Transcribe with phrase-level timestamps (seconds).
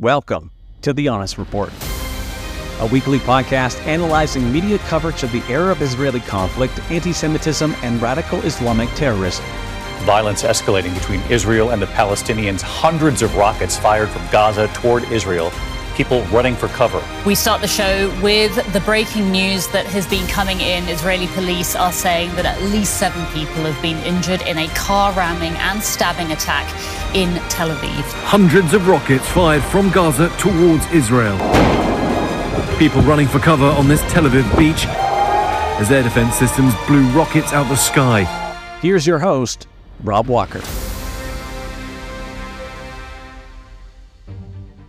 [0.00, 0.52] Welcome
[0.82, 1.72] to The Honest Report,
[2.78, 8.38] a weekly podcast analyzing media coverage of the Arab Israeli conflict, anti Semitism, and radical
[8.42, 9.44] Islamic terrorism.
[10.02, 15.50] Violence escalating between Israel and the Palestinians, hundreds of rockets fired from Gaza toward Israel
[15.98, 17.02] people running for cover.
[17.26, 20.88] We start the show with the breaking news that has been coming in.
[20.88, 25.12] Israeli police are saying that at least seven people have been injured in a car
[25.12, 26.66] ramming and stabbing attack
[27.16, 28.04] in Tel Aviv.
[28.22, 31.36] Hundreds of rockets fired from Gaza towards Israel.
[32.78, 34.86] People running for cover on this Tel Aviv beach
[35.80, 38.22] as air defense systems blew rockets out the sky.
[38.80, 39.66] Here's your host,
[40.04, 40.62] Rob Walker.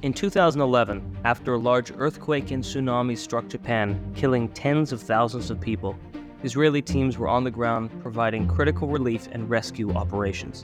[0.02, 5.60] In 2011, after a large earthquake and tsunami struck Japan, killing tens of thousands of
[5.60, 6.00] people,
[6.42, 10.64] Israeli teams were on the ground providing critical relief and rescue operations.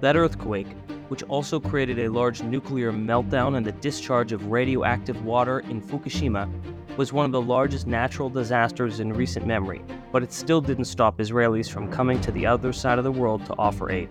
[0.00, 0.66] That earthquake,
[1.06, 6.50] which also created a large nuclear meltdown and the discharge of radioactive water in Fukushima,
[6.96, 11.18] was one of the largest natural disasters in recent memory, but it still didn't stop
[11.18, 14.08] Israelis from coming to the other side of the world to offer aid.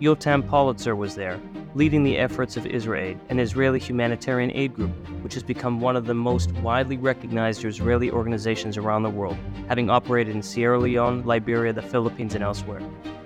[0.00, 1.38] Yotam Polizer was there,
[1.74, 6.06] leading the efforts of IsraAid, an Israeli humanitarian aid group, which has become one of
[6.06, 9.36] the most widely recognized Israeli organizations around the world,
[9.68, 12.80] having operated in Sierra Leone, Liberia, the Philippines, and elsewhere.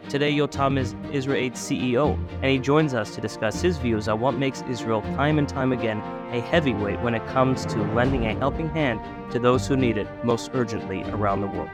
[0.09, 4.35] Today, Yotam is IsraAid's CEO, and he joins us to discuss his views on what
[4.35, 5.99] makes Israel time and time again
[6.33, 10.09] a heavyweight when it comes to lending a helping hand to those who need it
[10.25, 11.71] most urgently around the world.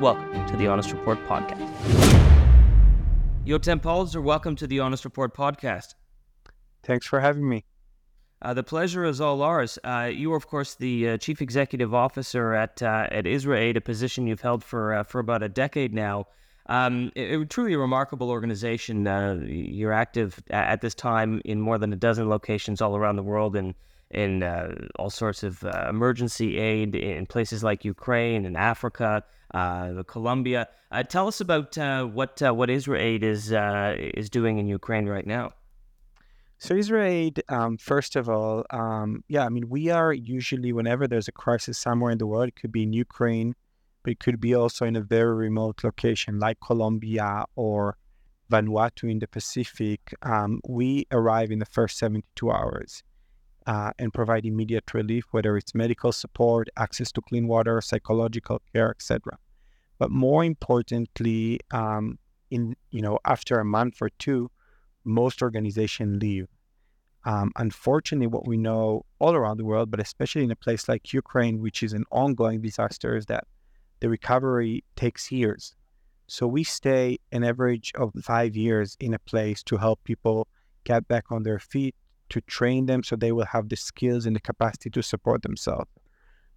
[0.00, 2.23] Welcome to the Honest Report podcast.
[3.46, 5.96] Yotam Polizer, welcome to the Honest Report podcast.
[6.82, 7.66] Thanks for having me.
[8.40, 9.78] Uh, the pleasure is all ours.
[9.84, 13.82] Uh, you are, of course, the uh, chief executive officer at uh, at IsraAid, a
[13.82, 16.26] position you've held for uh, for about a decade now.
[16.70, 19.06] Um, it, it, truly a remarkable organization.
[19.06, 23.22] Uh, you're active at this time in more than a dozen locations all around the
[23.22, 23.74] world, and
[24.14, 30.68] in, in all sorts of emergency aid in places like Ukraine and Africa uh, Colombia.
[30.90, 35.06] Uh, tell us about uh, what uh, what IsraAid is uh, is doing in Ukraine
[35.06, 35.52] right now.
[36.58, 41.28] So IsraAid, um, first of all, um, yeah, I mean, we are usually whenever there's
[41.28, 43.54] a crisis somewhere in the world, it could be in Ukraine,
[44.02, 47.96] but it could be also in a very remote location like Colombia or
[48.50, 50.14] Vanuatu in the Pacific.
[50.22, 53.02] Um, we arrive in the first 72 hours.
[53.66, 58.90] Uh, and provide immediate relief, whether it's medical support, access to clean water, psychological care,
[58.90, 59.38] etc.
[59.98, 62.18] But more importantly, um,
[62.50, 64.50] in you know after a month or two,
[65.04, 66.46] most organizations leave.
[67.24, 71.12] Um, unfortunately, what we know all around the world, but especially in a place like
[71.12, 73.44] Ukraine, which is an ongoing disaster, is that
[74.00, 75.74] the recovery takes years.
[76.26, 80.48] So we stay an average of five years in a place to help people
[80.84, 81.94] get back on their feet,
[82.30, 85.90] to train them so they will have the skills and the capacity to support themselves.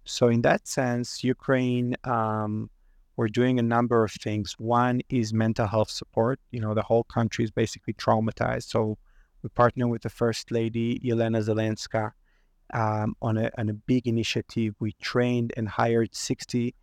[0.04, 2.70] So in that sense, Ukraine um,
[3.18, 4.54] we're doing a number of things.
[4.58, 6.38] One is mental health support.
[6.52, 8.70] You know, the whole country is basically traumatized.
[8.70, 8.96] So
[9.42, 12.12] we partner with the First Lady, Yelena Zelenska,
[12.72, 14.76] um, on, a, on a big initiative.
[14.78, 16.76] We trained and hired 60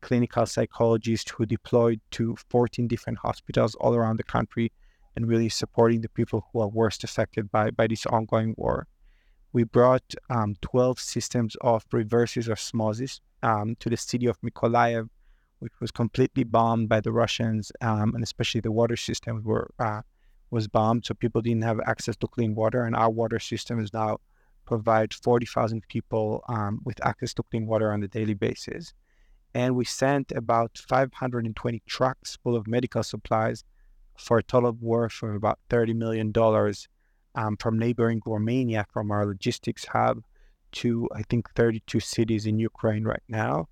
[0.00, 4.72] clinical psychologists who deployed to 14 different hospitals all around the country
[5.16, 8.86] and really supporting the people who are worst affected by, by this ongoing war.
[9.52, 15.08] We brought um, 12 systems of reverses osmosis um, to the city of Mykolaiv
[15.58, 20.02] which was completely bombed by the Russians, um, and especially the water system were uh,
[20.50, 22.84] was bombed, so people didn't have access to clean water.
[22.84, 24.18] And our water system is now
[24.64, 28.92] provide 40,000 people um, with access to clean water on a daily basis.
[29.54, 33.64] And we sent about 520 trucks full of medical supplies
[34.18, 36.32] for a total worth of about $30 million
[37.34, 40.22] um, from neighboring Romania, from our logistics hub,
[40.72, 43.68] to I think 32 cities in Ukraine right now.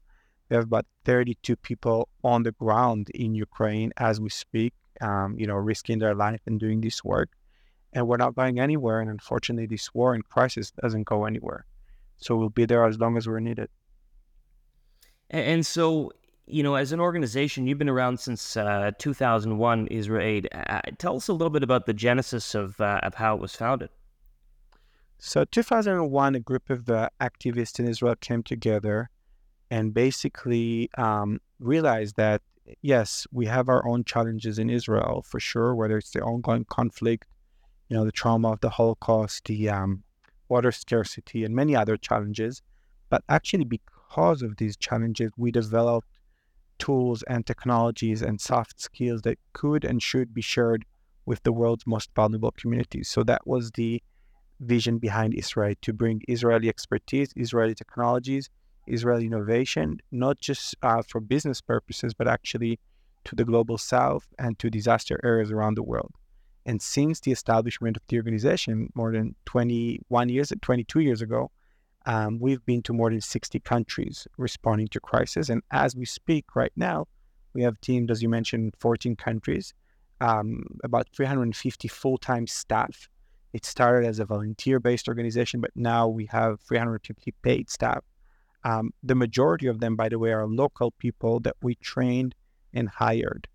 [0.49, 5.47] We have about 32 people on the ground in Ukraine as we speak, um, you
[5.47, 7.31] know, risking their life and doing this work.
[7.93, 9.01] And we're not going anywhere.
[9.01, 11.65] And unfortunately, this war and crisis doesn't go anywhere.
[12.17, 13.69] So we'll be there as long as we're needed.
[15.31, 16.13] And so,
[16.47, 20.47] you know, as an organization, you've been around since uh, 2001, IsraAid.
[20.53, 23.55] Uh, tell us a little bit about the genesis of, uh, of how it was
[23.55, 23.91] founded.
[25.19, 29.09] So, 2001, a group of uh, activists in Israel came together
[29.71, 32.43] and basically um, realize that
[32.83, 37.27] yes, we have our own challenges in Israel for sure, whether it's the ongoing conflict,
[37.89, 40.03] you know, the trauma of the Holocaust, the um,
[40.49, 42.63] water scarcity, and many other challenges.
[43.11, 46.09] But actually, because of these challenges, we developed
[46.79, 50.85] tools and technologies and soft skills that could and should be shared
[51.27, 53.09] with the world's most vulnerable communities.
[53.09, 54.03] So that was the
[54.61, 58.51] vision behind Israel to bring Israeli expertise, Israeli technologies,
[58.87, 62.79] Israeli innovation, not just uh, for business purposes, but actually
[63.25, 66.13] to the global south and to disaster areas around the world.
[66.67, 71.51] And since the establishment of the organization more than 21 years, 22 years ago,
[72.07, 75.49] um, we've been to more than 60 countries responding to crisis.
[75.49, 77.07] And as we speak right now,
[77.55, 79.73] we have teamed, as you mentioned, 14 countries,
[80.21, 83.09] um, about 350 full time staff.
[83.53, 88.03] It started as a volunteer based organization, but now we have 350 paid staff.
[88.65, 92.35] Um, the majority of them, by the way, are local people that we trained
[92.73, 93.47] and hired.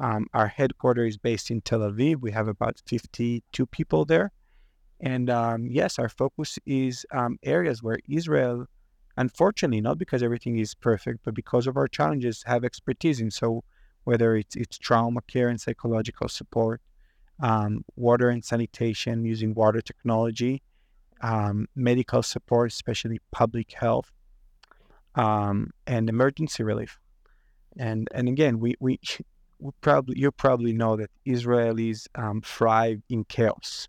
[0.00, 2.20] Um, our headquarters is based in Tel Aviv.
[2.20, 4.32] We have about 52 people there.
[5.04, 8.64] And um, yes, our focus is um, areas where Israel,
[9.18, 13.30] unfortunately, not because everything is perfect, but because of our challenges, have expertise in.
[13.30, 13.64] So
[14.04, 16.80] whether it's, it's trauma care and psychological support,
[17.40, 20.62] um, water and sanitation using water technology,
[21.20, 24.10] um, medical support, especially public health,
[25.16, 26.98] um, and emergency relief.
[27.76, 29.00] And and again, we we,
[29.58, 33.86] we probably you probably know that Israelis um, thrive in chaos.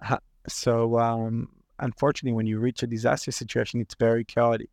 [0.48, 1.48] So um,
[1.78, 4.70] unfortunately, when you reach a disaster situation, it's very chaotic.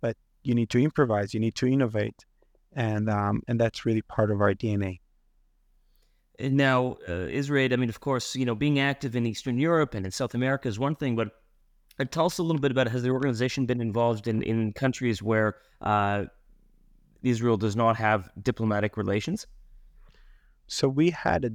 [0.00, 2.24] But you need to improvise, you need to innovate,
[2.72, 5.00] and um, and that's really part of our DNA.
[6.38, 9.94] And Now, uh, Israel, I mean, of course, you know, being active in Eastern Europe
[9.94, 11.28] and in South America is one thing, but
[12.00, 15.22] uh, tell us a little bit about has the organization been involved in, in countries
[15.22, 16.24] where uh,
[17.22, 19.46] Israel does not have diplomatic relations?
[20.66, 21.50] So we had a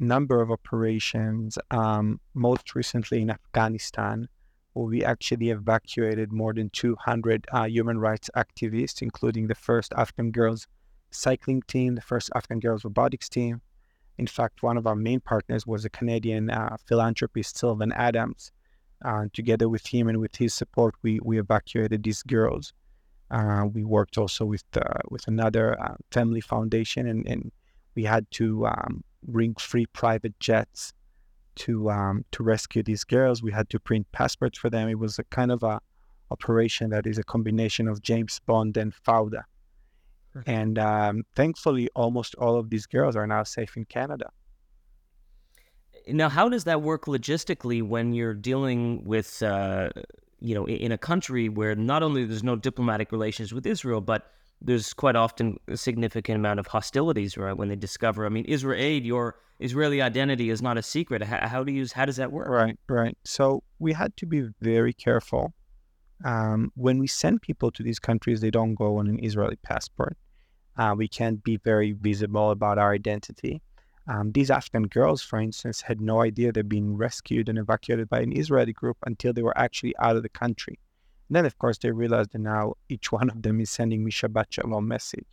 [0.00, 4.28] number of operations, um, most recently in Afghanistan,
[4.72, 10.30] where we actually evacuated more than 200 uh, human rights activists, including the first Afghan
[10.30, 10.66] girls
[11.10, 13.60] cycling team, the first Afghan girls robotics team.
[14.18, 18.52] In fact, one of our main partners was a Canadian uh, philanthropist, Sylvan Adams.
[19.02, 22.74] Uh, together with him and with his support, we, we evacuated these girls.
[23.30, 27.50] Uh, we worked also with uh, with another uh, family foundation, and, and
[27.94, 30.92] we had to um, bring free private jets
[31.56, 33.42] to um, to rescue these girls.
[33.42, 34.88] We had to print passports for them.
[34.88, 35.80] It was a kind of a
[36.30, 39.42] operation that is a combination of James Bond and Fauda.
[40.46, 44.30] And um, thankfully, almost all of these girls are now safe in Canada.
[46.06, 49.90] Now, how does that work logistically when you're dealing with, uh,
[50.40, 54.32] you know, in a country where not only there's no diplomatic relations with Israel, but
[54.62, 57.56] there's quite often a significant amount of hostilities, right?
[57.56, 61.22] When they discover, I mean, Israel Aid, your Israeli identity is not a secret.
[61.22, 62.48] How, how do you, how does that work?
[62.48, 63.16] Right, right.
[63.24, 65.54] So we had to be very careful.
[66.24, 70.16] Um, when we send people to these countries, they don't go on an Israeli passport.
[70.76, 73.62] Uh, we can't be very visible about our identity.
[74.08, 78.20] Um, these Afghan girls, for instance, had no idea they're being rescued and evacuated by
[78.20, 80.78] an Israeli group until they were actually out of the country.
[81.30, 84.46] Then, of course, they realized that now each one of them is sending me Shabbat
[84.50, 85.26] Shalom message.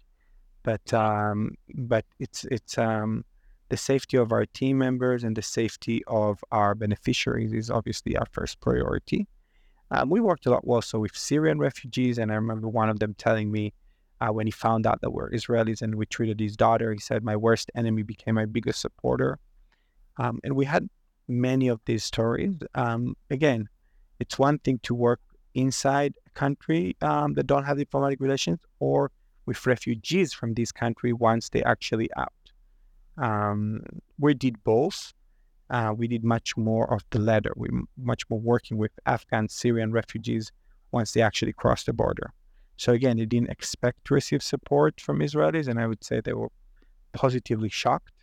[0.61, 3.25] But um, but it's it's um,
[3.69, 8.27] the safety of our team members and the safety of our beneficiaries is obviously our
[8.31, 9.27] first priority.
[9.89, 13.15] Um, we worked a lot also with Syrian refugees, and I remember one of them
[13.17, 13.73] telling me
[14.19, 17.23] uh, when he found out that we're Israelis and we treated his daughter, he said,
[17.23, 19.39] "My worst enemy became my biggest supporter."
[20.17, 20.89] Um, and we had
[21.27, 22.55] many of these stories.
[22.75, 23.69] Um, again,
[24.19, 25.21] it's one thing to work
[25.57, 29.11] inside a country um, that don't have diplomatic relations or
[29.45, 32.33] with refugees from this country once they actually out.
[33.17, 33.81] Um,
[34.19, 35.13] we did both.
[35.69, 37.53] Uh, we did much more of the latter.
[37.55, 40.51] We much more working with Afghan Syrian refugees
[40.91, 42.31] once they actually crossed the border.
[42.77, 46.33] So again, they didn't expect to receive support from Israelis, and I would say they
[46.33, 46.51] were
[47.13, 48.13] positively shocked.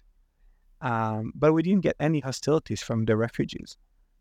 [0.80, 3.76] Um, but we didn't get any hostilities from the refugees.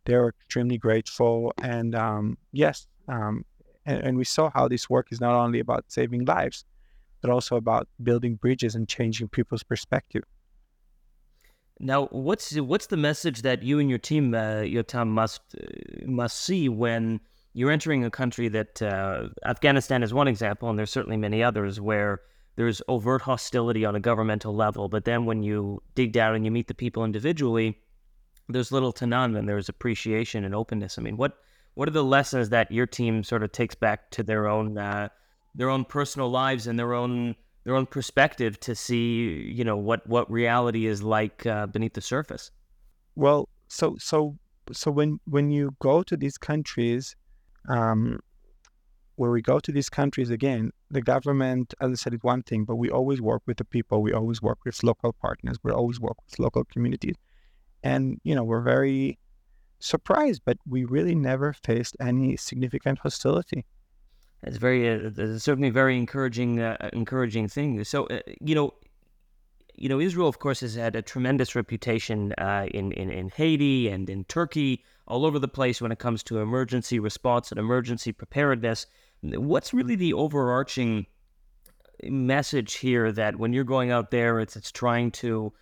[0.05, 3.45] They were extremely grateful, and um, yes, um,
[3.85, 6.65] and, and, we saw how this work is not only about saving lives,
[7.21, 10.23] but also about building bridges and changing people's perspective.
[11.79, 15.65] Now, what's what's the message that you and your team, uh, Yotam, must uh,
[16.05, 17.19] must see when
[17.53, 21.81] you're entering a country that uh, Afghanistan is one example, and there's certainly many others
[21.81, 22.21] where
[22.55, 26.51] there's overt hostility on a governmental level, but then when you dig down and you
[26.51, 27.79] meet the people individually,
[28.47, 30.97] there's little to none, and there's appreciation and openness.
[30.97, 31.37] I mean, what
[31.75, 35.09] what are the lessons that your team sort of takes back to their own uh,
[35.55, 40.05] their own personal lives and their own their own perspective to see you know what
[40.07, 42.51] what reality is like uh, beneath the surface?
[43.15, 44.37] Well so so
[44.71, 47.15] so when when you go to these countries
[47.69, 48.19] um,
[49.15, 52.65] where we go to these countries again the government as i said is one thing
[52.65, 54.01] but we always work with the people.
[54.01, 55.57] We always work with local partners.
[55.63, 57.15] We always work with local communities.
[57.83, 59.19] And you know we're very
[59.83, 63.65] surprised, but we really never faced any significant hostility.
[64.43, 67.83] It's very, uh, it's certainly very encouraging, uh, encouraging thing.
[67.83, 68.73] So, uh, you know,
[69.75, 73.87] you know, Israel, of course, has had a tremendous reputation uh, in, in in Haiti
[73.87, 78.11] and in Turkey, all over the place when it comes to emergency response and emergency
[78.11, 78.85] preparedness.
[79.21, 81.07] What's really the overarching
[82.03, 85.53] message here that when you're going out there, it's it's trying to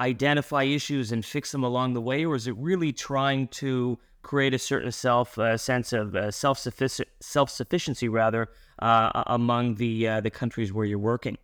[0.00, 4.54] identify issues and fix them along the way, or is it really trying to create
[4.54, 6.66] a certain self uh, sense of uh, self
[7.20, 8.48] self sufficiency rather
[8.80, 11.36] uh, among the uh, the countries where you're working?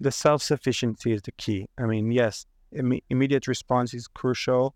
[0.00, 1.68] The self sufficiency is the key.
[1.78, 4.74] I mean, yes, Im- immediate response is crucial,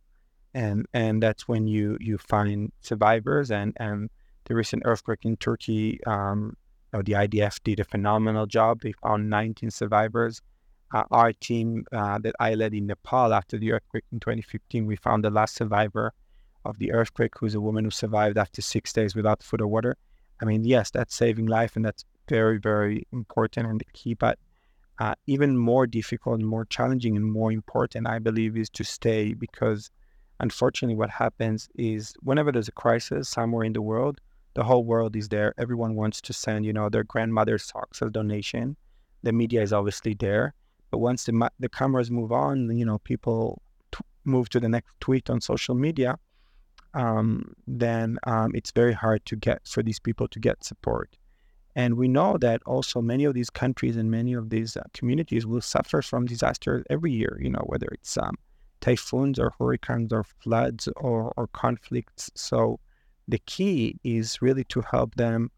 [0.54, 3.50] and and that's when you you find survivors.
[3.50, 4.11] And and
[4.45, 6.57] the recent earthquake in Turkey, um,
[6.92, 8.81] you know, the IDF did a phenomenal job.
[8.83, 10.42] They found 19 survivors.
[10.93, 14.97] Uh, our team uh, that I led in Nepal after the earthquake in 2015, we
[14.97, 16.13] found the last survivor
[16.65, 19.97] of the earthquake, who's a woman who survived after six days without food or water.
[20.41, 24.15] I mean, yes, that's saving life, and that's very, very important and the key.
[24.15, 24.39] But
[24.99, 29.33] uh, even more difficult and more challenging and more important, I believe, is to stay
[29.33, 29.91] because
[30.41, 34.21] unfortunately, what happens is whenever there's a crisis somewhere in the world,
[34.55, 35.55] the whole world is there.
[35.57, 38.77] Everyone wants to send, you know, their grandmother's socks as a donation.
[39.23, 40.55] The media is obviously there,
[40.93, 44.93] but once the the cameras move on, you know, people t- move to the next
[45.01, 46.17] tweet on social media
[46.95, 51.17] um, then um, it's very hard to get for these people to get support.
[51.75, 55.47] And we know that also many of these countries and many of these uh, communities
[55.47, 57.39] will suffer from disasters every year.
[57.41, 58.35] You know, whether it's um,
[58.81, 62.31] typhoons or hurricanes or floods or, or conflicts.
[62.35, 62.79] So
[63.27, 65.51] the key is really to help them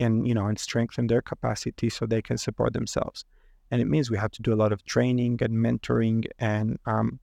[0.00, 3.24] and you know and strengthen their capacity so they can support themselves.
[3.70, 7.18] And it means we have to do a lot of training and mentoring and um,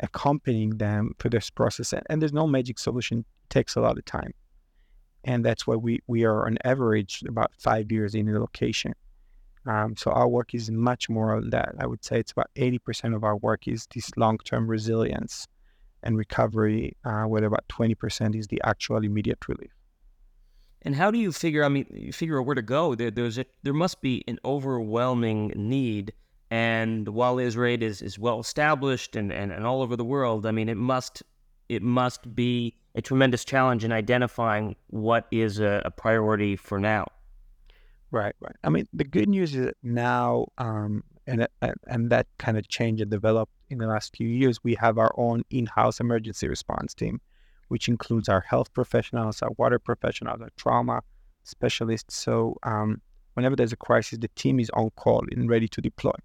[0.00, 1.92] accompanying them through this process.
[1.92, 3.20] And, and there's no magic solution.
[3.20, 4.32] It takes a lot of time.
[5.24, 8.94] And that's why we, we are on average about five years in a location.
[9.66, 11.74] Um, so our work is much more of that.
[11.78, 15.46] I would say it's about 80% of our work is this long-term resilience
[16.02, 19.72] and recovery, uh, where about 20% is the actual immediate relief.
[20.84, 21.64] And how do you figure?
[21.64, 22.94] I mean, you figure out where to go.
[22.94, 26.12] There, there's a, there must be an overwhelming need
[26.54, 30.52] and while Israel is, is well established and, and, and all over the world, I
[30.52, 31.22] mean, it must
[31.68, 37.06] it must be a tremendous challenge in identifying what is a, a priority for now.
[38.12, 38.54] Right, right.
[38.62, 41.48] I mean, the good news is that now, um, and
[41.88, 44.62] and that kind of change and developed in the last few years.
[44.62, 47.20] We have our own in-house emergency response team,
[47.74, 51.00] which includes our health professionals, our water professionals, our trauma
[51.42, 52.14] specialists.
[52.14, 53.00] So um,
[53.34, 56.18] whenever there's a crisis, the team is on call and ready to deploy.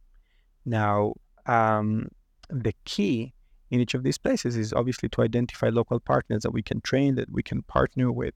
[0.63, 1.15] Now,
[1.47, 2.09] um,
[2.51, 3.33] the key
[3.71, 7.15] in each of these places is obviously to identify local partners that we can train,
[7.15, 8.35] that we can partner with,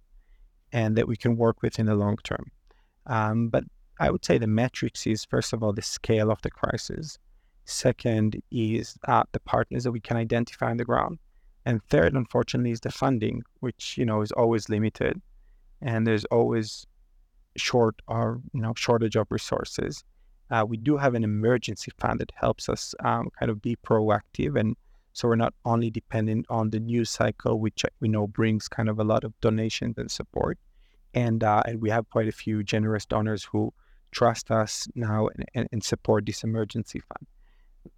[0.72, 2.46] and that we can work with in the long term.
[3.06, 3.64] Um, but
[4.00, 7.20] I would say the metrics is first of all the scale of the crisis.
[7.66, 11.20] Second is uh, the partners that we can identify on the ground,
[11.66, 15.22] and third, unfortunately, is the funding, which you know is always limited,
[15.82, 16.86] and there's always
[17.56, 20.04] short or you know shortage of resources.
[20.52, 24.60] Uh, we do have an emergency fund that helps us um, kind of be proactive.
[24.60, 24.76] And
[25.14, 29.00] so we're not only dependent on the news cycle, which we know brings kind of
[29.00, 30.60] a lot of donations and support.
[31.16, 33.74] And, uh, and we have quite a few generous donors who
[34.12, 37.28] trust us now and, and, support this emergency fund.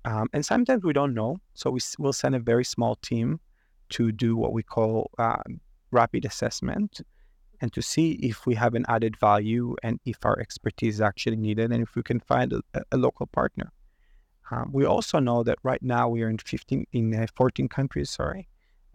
[0.06, 1.38] Um, and sometimes we don't know.
[1.56, 3.40] So we, will send a very small team
[3.90, 5.44] to do what we call uh,
[5.92, 7.02] rapid assessment
[7.62, 11.38] and to see if we have an added value and if our expertise is actually
[11.38, 12.62] needed and if we can find a,
[12.92, 13.72] a local partner.
[14.52, 18.10] Um, we also know that right now we are in 15 in uh, 14 countries.
[18.10, 18.48] Sorry,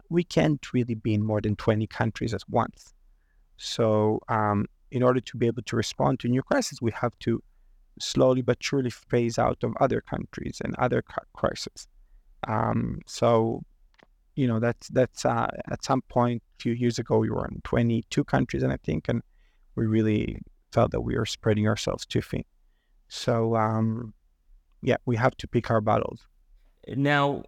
[0.09, 2.93] we can't really be in more than 20 countries at once.
[3.57, 7.43] So, um, in order to be able to respond to new crises, we have to
[7.99, 11.87] slowly but surely phase out of other countries and other crises.
[12.47, 13.63] Um, so,
[14.35, 17.61] you know that's that's uh, at some point a few years ago we were in
[17.63, 19.21] 22 countries and i think and
[19.75, 20.39] we really
[20.71, 22.43] felt that we were spreading ourselves too thin
[23.07, 24.13] so um,
[24.81, 26.27] yeah we have to pick our battles
[26.95, 27.43] now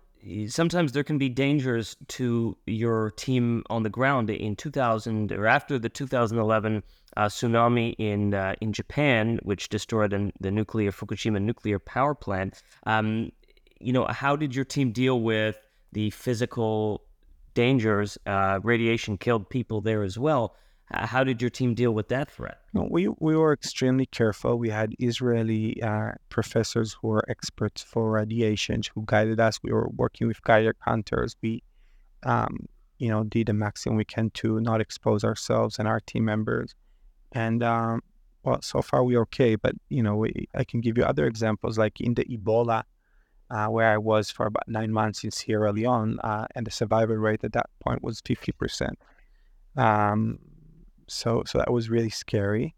[0.48, 5.78] sometimes there can be dangers to your team on the ground in 2000 or after
[5.78, 6.84] the 2011
[7.16, 12.62] uh, tsunami in uh, in Japan, which destroyed an, the nuclear Fukushima nuclear power plant.
[12.86, 13.32] Um,
[13.80, 15.58] you know, how did your team deal with
[15.94, 17.04] the physical
[17.54, 18.18] dangers.
[18.26, 20.56] Uh, radiation killed people there as well.
[20.92, 22.60] How did your team deal with that threat?
[22.74, 24.60] we we were extremely careful.
[24.60, 29.60] We had Israeli uh, professors who were experts for radiation who guided us.
[29.64, 31.36] We were working with Geiger counters.
[31.42, 31.64] We,
[32.24, 32.68] um,
[33.00, 36.76] you know, did the maximum we can to not expose ourselves and our team members.
[37.32, 38.02] And um,
[38.44, 39.56] well, so far we're okay.
[39.56, 42.84] But you know, we, I can give you other examples, like in the Ebola,
[43.50, 47.16] uh, where I was for about nine months in Sierra Leone, uh, and the survival
[47.16, 48.98] rate at that point was fifty percent.
[49.76, 50.40] Um,
[51.08, 52.76] so so that was really scary,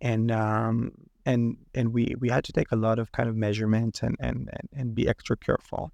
[0.00, 0.92] and um,
[1.26, 4.48] and and we we had to take a lot of kind of measurements and and
[4.52, 5.92] and, and be extra careful.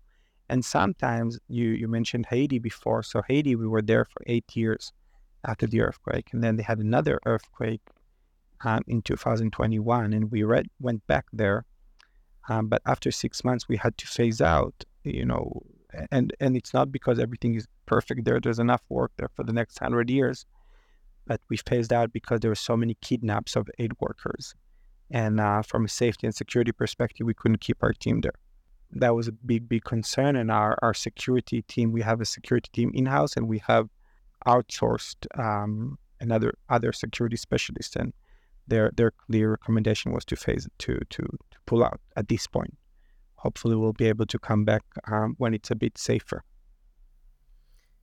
[0.49, 3.03] And sometimes you you mentioned Haiti before.
[3.03, 4.93] So Haiti, we were there for eight years
[5.45, 7.81] after the earthquake, and then they had another earthquake
[8.65, 11.65] um, in 2021, and we read, went back there.
[12.49, 14.85] Um, but after six months, we had to phase out.
[15.05, 15.63] You know,
[16.11, 18.41] and and it's not because everything is perfect there.
[18.41, 20.47] There's enough work there for the next hundred years,
[21.27, 24.55] but we phased out because there were so many kidnaps of aid workers,
[25.11, 28.35] and uh, from a safety and security perspective, we couldn't keep our team there.
[28.93, 30.37] That was a big, big concern.
[30.37, 33.89] And our our security team, we have a security team in house, and we have
[34.47, 37.97] outsourced um, another other security specialist.
[37.97, 38.13] and
[38.67, 42.77] their their clear recommendation was to phase to to to pull out at this point.
[43.37, 46.43] Hopefully, we'll be able to come back um, when it's a bit safer.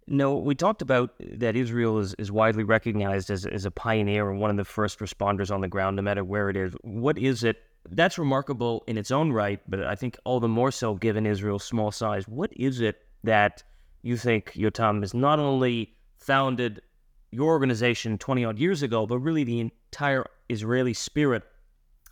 [0.08, 4.39] No, we talked about that Israel is, is widely recognized as, as a pioneer and
[4.39, 6.74] one of the first responders on the ground, no matter where it is.
[6.82, 7.58] What is it?
[7.89, 11.63] That's remarkable in its own right, but I think all the more so given Israel's
[11.63, 12.27] small size.
[12.27, 13.63] What is it that
[14.01, 16.82] you think Yotam has not only founded
[17.32, 21.44] your organization 20 odd years ago, but really the entire Israeli spirit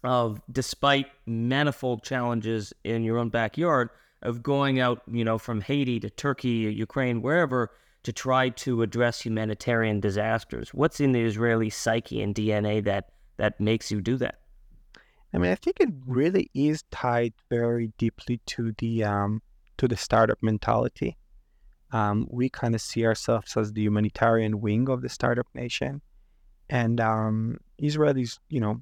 [0.04, 3.90] of, despite manifold challenges in your own backyard,
[4.22, 7.72] of going out, you know, from Haiti to Turkey, Ukraine, wherever,
[8.04, 10.74] to try to address humanitarian disasters?
[10.76, 14.36] What's in the Israeli psyche and DNA that that makes you do that?
[15.34, 19.42] I mean, I think it really is tied very deeply to the um,
[19.78, 21.18] to the startup mentality.
[21.92, 26.02] Um, we kind of see ourselves as the humanitarian wing of the startup nation,
[26.70, 28.82] and um, Israel is, you know,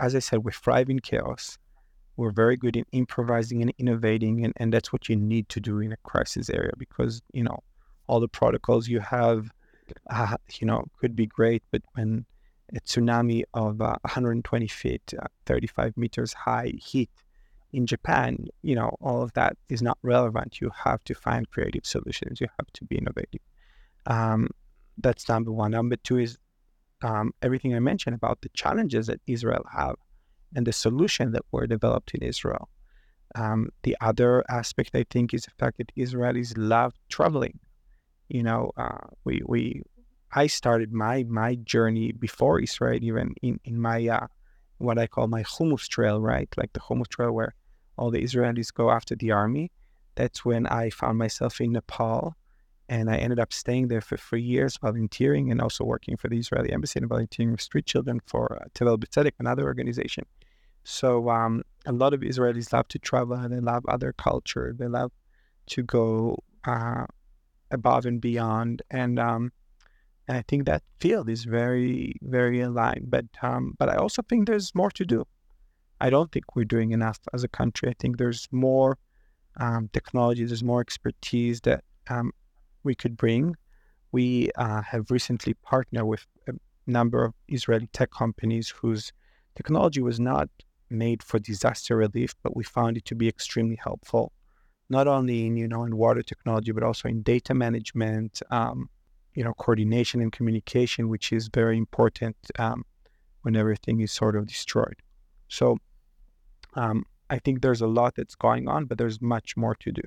[0.00, 1.58] as I said, we thrive in chaos.
[2.16, 5.80] We're very good in improvising and innovating, and, and that's what you need to do
[5.80, 7.58] in a crisis area because you know
[8.08, 9.50] all the protocols you have,
[10.10, 12.24] uh, you know, could be great, but when
[12.74, 17.08] a tsunami of uh, 120 feet, uh, 35 meters high hit
[17.72, 20.60] in Japan, you know, all of that is not relevant.
[20.60, 22.40] You have to find creative solutions.
[22.40, 23.42] You have to be innovative.
[24.06, 24.48] Um,
[24.96, 25.72] that's number one.
[25.72, 26.38] Number two is
[27.02, 29.96] um, everything I mentioned about the challenges that Israel have
[30.54, 32.68] and the solution that were developed in Israel.
[33.34, 37.60] Um, the other aspect, I think, is the fact that Israelis love traveling
[38.28, 39.82] you know, uh, we we
[40.32, 44.26] I started my my journey before Israel, even in in my uh,
[44.78, 46.48] what I call my hummus trail, right?
[46.56, 47.54] Like the hummus trail where
[47.96, 49.72] all the Israelis go after the army.
[50.14, 52.36] That's when I found myself in Nepal,
[52.88, 56.38] and I ended up staying there for three years, volunteering and also working for the
[56.38, 60.24] Israeli embassy and volunteering with street children for uh, Tevel B'Tzedek, another organization.
[60.84, 63.36] So um, a lot of Israelis love to travel.
[63.36, 64.74] And they love other culture.
[64.76, 65.12] They love
[65.66, 67.04] to go uh,
[67.70, 68.82] above and beyond.
[68.90, 69.52] And um,
[70.26, 73.10] and I think that field is very very aligned.
[73.10, 75.26] But um, but I also think there's more to do.
[76.00, 77.90] I don't think we're doing enough as a country.
[77.90, 78.98] I think there's more
[79.58, 82.32] um, technology, there's more expertise that um,
[82.88, 83.44] we could bring.
[84.10, 86.52] We uh, have recently partnered with a
[86.86, 89.12] number of Israeli tech companies whose
[89.54, 90.48] technology was not
[90.90, 94.32] made for disaster relief, but we found it to be extremely helpful
[94.88, 98.88] not only in you know in water technology but also in data management um,
[99.34, 102.84] you know coordination and communication which is very important um,
[103.42, 104.96] when everything is sort of destroyed
[105.48, 105.76] so
[106.74, 110.02] um, i think there's a lot that's going on but there's much more to do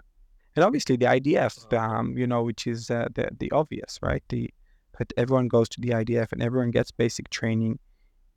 [0.56, 4.50] and obviously the idf um, you know which is uh, the, the obvious right the
[4.98, 7.80] but everyone goes to the idf and everyone gets basic training